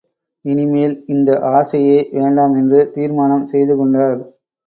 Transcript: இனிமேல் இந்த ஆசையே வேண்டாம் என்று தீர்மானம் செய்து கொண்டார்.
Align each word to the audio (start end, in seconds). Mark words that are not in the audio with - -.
இனிமேல் 0.45 0.95
இந்த 1.07 1.29
ஆசையே 1.51 1.99
வேண்டாம் 2.13 2.55
என்று 2.55 2.79
தீர்மானம் 2.91 3.45
செய்து 3.45 3.75
கொண்டார். 3.75 4.19